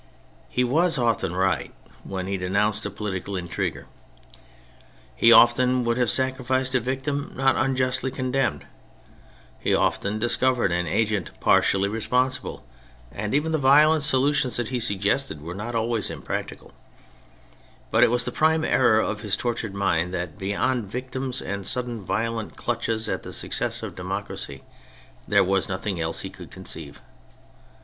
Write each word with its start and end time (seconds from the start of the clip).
He 0.49 0.63
was 0.63 0.97
often 0.97 1.35
right 1.35 1.71
when 2.03 2.25
he 2.25 2.35
denounced 2.35 2.87
a 2.87 2.89
political 2.89 3.35
intriguer: 3.35 3.85
he 5.15 5.31
often 5.31 5.83
would 5.83 5.97
have 5.99 6.09
sacrificed 6.09 6.73
a 6.73 6.79
victim 6.79 7.31
not 7.35 7.55
unjustly 7.55 8.09
condemned, 8.09 8.65
he 9.59 9.75
often 9.75 10.17
discovered 10.17 10.71
an 10.71 10.87
agent 10.87 11.29
partially 11.39 11.87
re 11.87 11.99
sponsible, 12.01 12.65
and 13.11 13.35
even 13.35 13.51
the 13.51 13.59
violent 13.59 14.01
solutions 14.01 14.57
that 14.57 14.69
he 14.69 14.79
suggested 14.79 15.39
were 15.39 15.53
not 15.53 15.75
always 15.75 16.09
impracticable. 16.09 16.71
But 17.91 18.03
it 18.03 18.09
was 18.09 18.25
the 18.25 18.31
prime 18.31 18.65
error 18.65 18.99
of 19.01 19.21
his 19.21 19.35
tortured 19.35 19.75
mind 19.75 20.11
that 20.15 20.35
beyond 20.39 20.85
victims, 20.85 21.43
and 21.43 21.63
sudden 21.63 22.01
violent 22.01 22.55
clutches 22.57 23.07
at 23.07 23.21
the 23.21 23.31
success 23.31 23.83
of 23.83 23.97
democracy, 23.97 24.63
there 25.27 25.43
was 25.43 25.69
nothing 25.69 26.01
else 26.01 26.21
he 26.21 26.31
could 26.31 26.49
conceive. 26.49 27.01